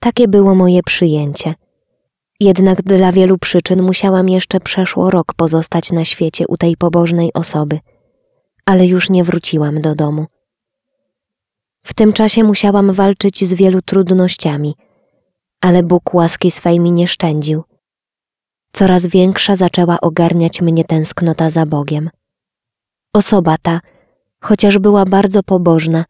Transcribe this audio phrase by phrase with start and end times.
[0.00, 1.54] Takie było moje przyjęcie.
[2.40, 7.78] Jednak dla wielu przyczyn musiałam jeszcze przeszło rok pozostać na świecie u tej pobożnej osoby,
[8.66, 10.26] ale już nie wróciłam do domu.
[11.82, 14.74] W tym czasie musiałam walczyć z wielu trudnościami,
[15.60, 17.62] ale Bóg łaski swej mi nie szczędził.
[18.72, 22.10] Coraz większa zaczęła ogarniać mnie tęsknota za Bogiem.
[23.12, 23.80] Osoba ta,
[24.40, 26.04] chociaż była bardzo pobożna,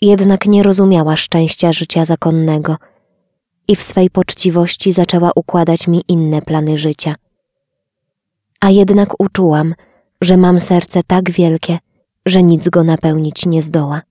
[0.00, 2.76] jednak nie rozumiała szczęścia życia zakonnego
[3.68, 7.14] i w swej poczciwości zaczęła układać mi inne plany życia.
[8.60, 9.74] A jednak uczułam,
[10.20, 11.78] że mam serce tak wielkie,
[12.26, 14.02] że nic go napełnić nie zdoła.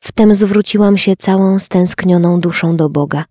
[0.00, 3.24] Wtem zwróciłam się całą stęsknioną duszą do Boga.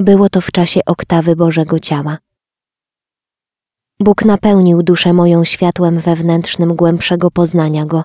[0.00, 2.18] Było to w czasie oktawy Bożego Ciała.
[4.00, 8.04] Bóg napełnił duszę moją światłem wewnętrznym głębszego poznania Go,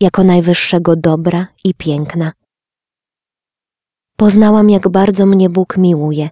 [0.00, 2.32] jako najwyższego dobra i piękna.
[4.20, 6.30] Poznałam, jak bardzo mnie Bóg miłuje.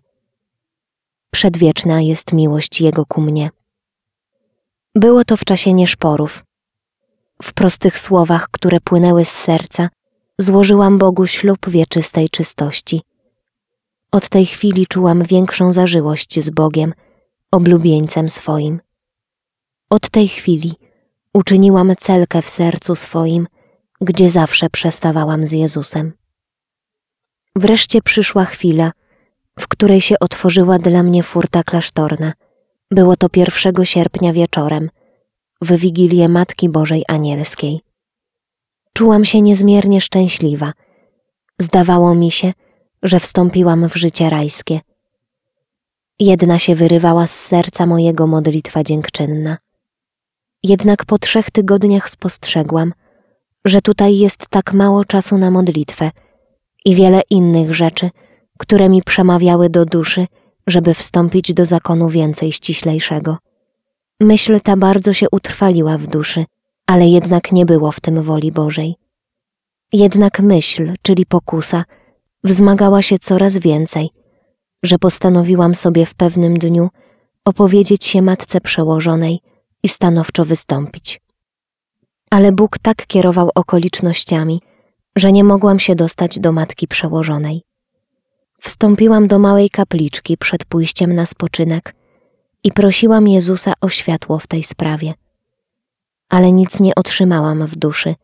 [1.31, 3.51] Przedwieczna jest miłość Jego ku mnie.
[4.95, 6.45] Było to w czasie nieszporów.
[7.43, 9.89] W prostych słowach, które płynęły z serca,
[10.39, 13.03] złożyłam Bogu ślub wieczystej czystości.
[14.13, 16.95] Od tej chwili czułam większą zażyłość z Bogiem,
[17.51, 18.81] oblubieńcem swoim.
[19.91, 20.75] Od tej chwili
[21.35, 23.47] uczyniłam celkę w sercu swoim,
[24.01, 26.13] gdzie zawsze przestawałam z Jezusem.
[27.57, 28.93] Wreszcie przyszła chwila,
[29.59, 32.33] w której się otworzyła dla mnie furta klasztorna.
[32.91, 34.91] Było to 1 sierpnia wieczorem,
[35.61, 37.81] w Wigilię Matki Bożej Anielskiej.
[38.93, 40.73] Czułam się niezmiernie szczęśliwa.
[41.59, 42.53] Zdawało mi się,
[43.03, 44.81] że wstąpiłam w życie rajskie.
[46.19, 49.59] Jedna się wyrywała z serca mojego modlitwa dziękczynna.
[50.63, 52.93] Jednak po trzech tygodniach spostrzegłam,
[53.65, 56.11] że tutaj jest tak mało czasu na modlitwę
[56.87, 58.11] i wiele innych rzeczy,
[58.59, 60.27] które mi przemawiały do duszy,
[60.67, 63.37] żeby wstąpić do zakonu więcej ściślejszego.
[64.21, 66.45] Myśl ta bardzo się utrwaliła w duszy,
[66.87, 68.97] ale jednak nie było w tym woli Bożej.
[69.93, 71.85] Jednak myśl, czyli pokusa,
[72.45, 74.11] wzmagała się coraz więcej,
[74.83, 76.89] że postanowiłam sobie w pewnym dniu
[77.45, 79.41] opowiedzieć się matce przełożonej
[79.83, 81.21] i stanowczo wystąpić.
[82.31, 84.61] Ale Bóg tak kierował okolicznościami,
[85.17, 87.63] że nie mogłam się dostać do matki przełożonej.
[88.61, 91.95] Wstąpiłam do małej kapliczki przed pójściem na spoczynek
[92.65, 95.15] i prosiłam Jezusa o światło w tej sprawie.
[96.29, 98.15] Ale nic nie otrzymałam w duszy,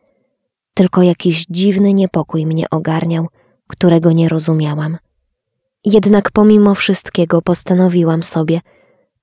[0.73, 3.27] tylko jakiś dziwny niepokój mnie ogarniał,
[3.67, 4.97] którego nie rozumiałam.
[5.85, 8.61] Jednak pomimo wszystkiego postanowiłam sobie,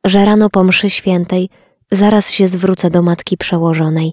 [0.04, 1.48] że rano po mszy świętej
[1.92, 4.12] zaraz się zwrócę do matki przełożonej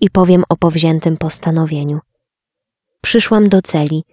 [0.00, 1.98] i powiem o powziętym postanowieniu.
[3.00, 4.04] Przyszłam do celi.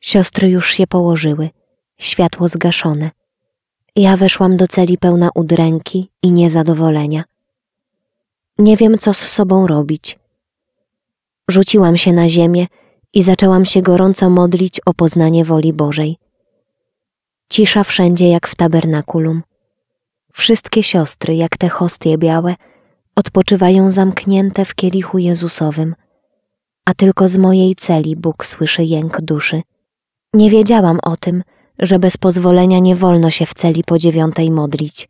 [0.00, 1.50] Siostry już się położyły,
[1.98, 3.10] światło zgaszone.
[3.96, 7.24] Ja weszłam do celi pełna udręki i niezadowolenia.
[8.58, 10.18] Nie wiem, co z sobą robić.
[11.48, 12.66] Rzuciłam się na ziemię
[13.14, 16.16] i zaczęłam się gorąco modlić o poznanie woli Bożej.
[17.48, 19.42] Cisza wszędzie jak w tabernakulum.
[20.32, 22.54] Wszystkie siostry, jak te hostie białe,
[23.16, 25.94] odpoczywają zamknięte w kielichu Jezusowym,
[26.90, 29.62] a tylko z mojej celi Bóg słyszy jęk duszy.
[30.34, 31.42] Nie wiedziałam o tym,
[31.78, 35.08] że bez pozwolenia nie wolno się w celi po dziewiątej modlić.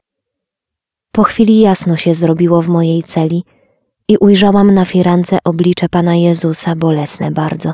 [1.13, 3.45] Po chwili jasno się zrobiło w mojej celi
[4.09, 7.73] i ujrzałam na firance oblicze Pana Jezusa bolesne bardzo.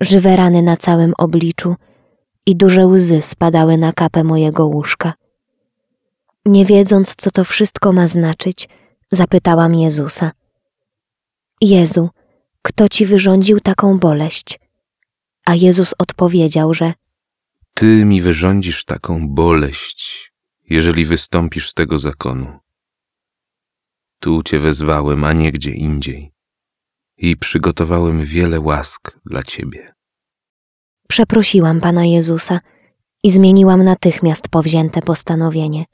[0.00, 1.76] Żywe rany na całym obliczu
[2.46, 5.12] i duże łzy spadały na kapę mojego łóżka.
[6.46, 8.68] Nie wiedząc, co to wszystko ma znaczyć,
[9.10, 10.30] zapytałam Jezusa.
[11.60, 12.08] Jezu,
[12.62, 14.60] kto ci wyrządził taką boleść?
[15.44, 16.92] A Jezus odpowiedział, że
[17.74, 20.32] Ty mi wyrządzisz taką boleść,
[20.70, 22.58] jeżeli wystąpisz z tego zakonu.
[24.20, 26.32] Tu cię wezwałem, a nie gdzie indziej,
[27.16, 29.94] i przygotowałem wiele łask dla ciebie.
[31.08, 32.60] przeprosiłam Pana Jezusa
[33.22, 35.84] i zmieniłam natychmiast powzięte postanowienie.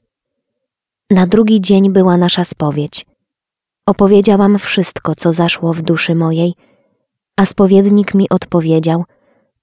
[1.11, 3.07] Na drugi dzień była nasza spowiedź.
[3.87, 6.55] Opowiedziałam wszystko, co zaszło w duszy mojej,
[7.37, 9.05] a spowiednik mi odpowiedział,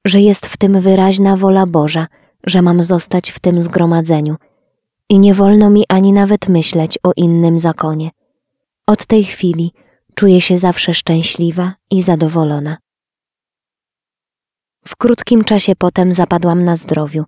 [0.06, 2.08] że jest w tym wyraźna wola Boża,
[2.44, 4.36] że mam zostać w tym zgromadzeniu
[5.10, 8.10] i nie wolno mi ani nawet myśleć o innym zakonie.
[8.88, 9.72] Od tej chwili
[10.16, 12.78] czuję się zawsze szczęśliwa i zadowolona.
[14.88, 17.24] W krótkim czasie potem zapadłam na zdrowiu.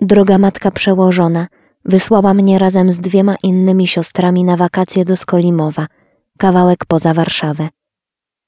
[0.00, 1.46] Droga matka przełożona
[1.84, 5.86] wysłała mnie razem z dwiema innymi siostrami na wakacje do Skolimowa,
[6.38, 7.68] kawałek poza Warszawę.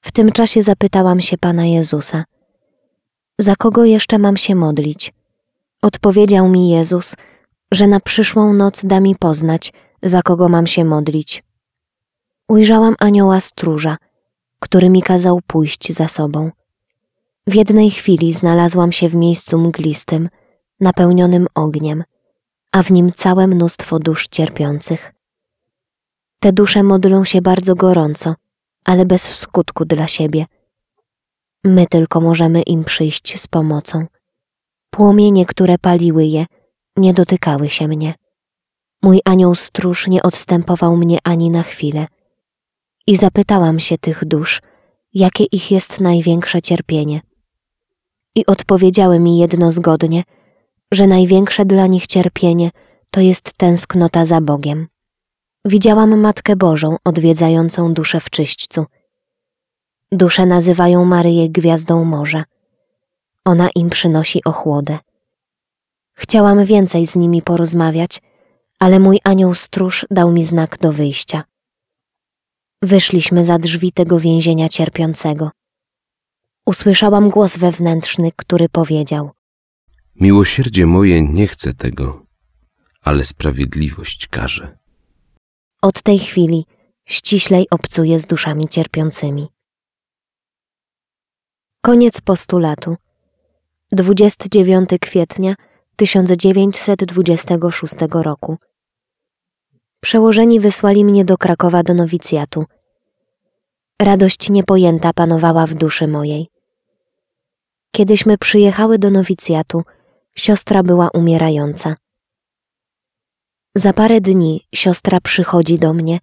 [0.01, 2.23] W tym czasie zapytałam się Pana Jezusa,
[3.39, 5.13] Za kogo jeszcze mam się modlić?
[5.81, 7.15] Odpowiedział mi Jezus,
[7.71, 9.73] że na przyszłą noc da mi poznać,
[10.03, 11.43] za kogo mam się modlić.
[12.47, 13.97] Ujrzałam anioła stróża,
[14.59, 16.51] który mi kazał pójść za sobą.
[17.47, 20.29] W jednej chwili znalazłam się w miejscu mglistym,
[20.79, 22.03] napełnionym ogniem,
[22.75, 25.13] a w nim całe mnóstwo dusz cierpiących.
[26.39, 28.35] Te dusze modlą się bardzo gorąco,
[28.85, 30.45] ale bez skutku dla siebie.
[31.63, 34.05] My tylko możemy im przyjść z pomocą.
[34.89, 36.45] Płomienie, które paliły je,
[36.97, 38.13] nie dotykały się mnie.
[39.01, 42.07] Mój anioł stróż nie odstępował mnie ani na chwilę.
[43.07, 44.61] I zapytałam się tych dusz,
[45.13, 47.21] jakie ich jest największe cierpienie.
[48.35, 50.23] I odpowiedziały mi jednozgodnie,
[50.95, 52.71] że największe dla nich cierpienie
[53.11, 54.87] to jest tęsknota za Bogiem.
[55.65, 58.85] Widziałam Matkę Bożą odwiedzającą duszę w czyśćcu.
[60.11, 62.43] Dusze nazywają Maryję gwiazdą morza.
[63.45, 64.99] Ona im przynosi ochłodę.
[66.13, 68.21] Chciałam więcej z nimi porozmawiać,
[68.79, 71.43] ale mój anioł stróż dał mi znak do wyjścia.
[72.81, 75.51] Wyszliśmy za drzwi tego więzienia cierpiącego.
[76.65, 79.31] Usłyszałam głos wewnętrzny, który powiedział:
[80.19, 82.25] Miłosierdzie moje nie chce tego,
[83.01, 84.77] ale sprawiedliwość każe.
[85.81, 86.65] Od tej chwili
[87.05, 89.47] ściślej obcuję z duszami cierpiącymi.
[91.81, 92.95] Koniec postulatu.
[93.91, 95.55] 29 kwietnia
[95.95, 98.57] 1926 roku.
[99.99, 102.65] Przełożeni wysłali mnie do Krakowa do nowicjatu.
[104.01, 106.47] Radość niepojęta panowała w duszy mojej.
[107.91, 109.83] Kiedyśmy przyjechały do nowicjatu,
[110.35, 111.95] siostra była umierająca.
[113.75, 116.19] Za parę dni siostra przychodzi do mnie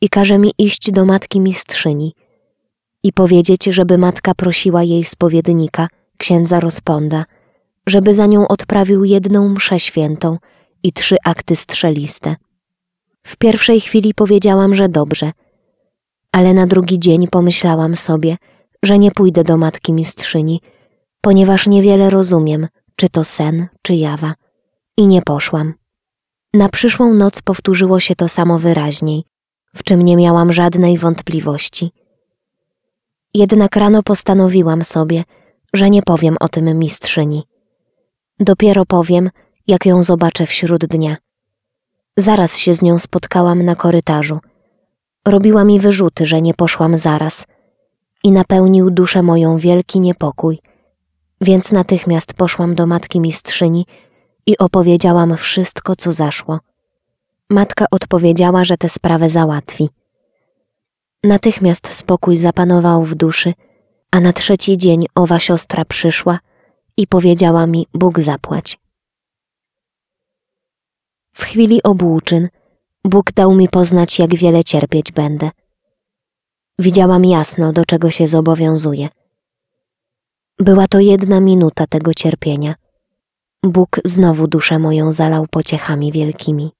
[0.00, 2.14] i każe mi iść do matki mistrzyni
[3.02, 5.88] i powiedzieć, żeby matka prosiła jej spowiednika,
[6.18, 7.24] księdza Rozponda,
[7.86, 10.38] żeby za nią odprawił jedną mszę świętą
[10.82, 12.36] i trzy akty strzeliste.
[13.26, 15.32] W pierwszej chwili powiedziałam, że dobrze,
[16.32, 18.36] ale na drugi dzień pomyślałam sobie,
[18.82, 20.60] że nie pójdę do matki mistrzyni,
[21.20, 24.34] ponieważ niewiele rozumiem, czy to sen, czy jawa,
[24.96, 25.74] i nie poszłam.
[26.54, 29.24] Na przyszłą noc powtórzyło się to samo wyraźniej,
[29.74, 31.90] w czym nie miałam żadnej wątpliwości.
[33.34, 35.24] Jednak rano postanowiłam sobie,
[35.74, 37.42] że nie powiem o tym mistrzyni.
[38.40, 39.30] Dopiero powiem,
[39.66, 41.16] jak ją zobaczę wśród dnia.
[42.16, 44.38] Zaraz się z nią spotkałam na korytarzu.
[45.28, 47.46] Robiła mi wyrzuty, że nie poszłam zaraz
[48.24, 50.58] i napełnił duszę moją wielki niepokój,
[51.40, 53.86] więc natychmiast poszłam do matki mistrzyni
[54.46, 56.60] i opowiedziałam wszystko, co zaszło.
[57.50, 59.88] Matka odpowiedziała, że tę sprawę załatwi.
[61.24, 63.52] Natychmiast spokój zapanował w duszy,
[64.10, 66.38] a na trzeci dzień owa siostra przyszła
[66.96, 68.78] i powiedziała mi: Bóg zapłać.
[71.34, 72.48] W chwili obłóczyn
[73.04, 75.50] Bóg dał mi poznać, jak wiele cierpieć będę.
[76.78, 79.08] Widziałam jasno, do czego się zobowiązuję.
[80.58, 82.74] Była to jedna minuta tego cierpienia.
[83.62, 86.70] Bóg znowu duszę moją zalał pociechami wielkimi.